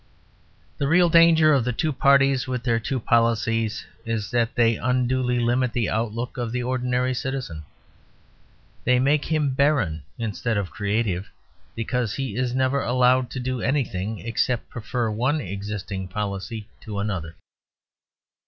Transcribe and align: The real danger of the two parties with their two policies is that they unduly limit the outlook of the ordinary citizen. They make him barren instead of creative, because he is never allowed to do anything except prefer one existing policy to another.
The 0.79 0.87
real 0.87 1.09
danger 1.09 1.53
of 1.53 1.63
the 1.63 1.73
two 1.73 1.93
parties 1.93 2.47
with 2.47 2.63
their 2.63 2.79
two 2.79 2.99
policies 2.99 3.85
is 4.03 4.31
that 4.31 4.55
they 4.55 4.75
unduly 4.75 5.37
limit 5.39 5.73
the 5.73 5.89
outlook 5.91 6.37
of 6.37 6.51
the 6.51 6.63
ordinary 6.63 7.13
citizen. 7.13 7.61
They 8.83 8.97
make 8.97 9.25
him 9.25 9.51
barren 9.53 10.01
instead 10.17 10.57
of 10.57 10.71
creative, 10.71 11.29
because 11.75 12.15
he 12.15 12.35
is 12.35 12.55
never 12.55 12.81
allowed 12.81 13.29
to 13.29 13.39
do 13.39 13.61
anything 13.61 14.17
except 14.17 14.71
prefer 14.71 15.11
one 15.11 15.39
existing 15.39 16.07
policy 16.07 16.67
to 16.79 16.97
another. 16.97 17.35